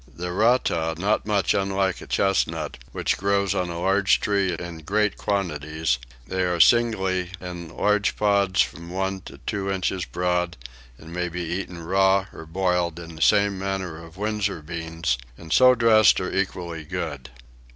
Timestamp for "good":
16.83-17.29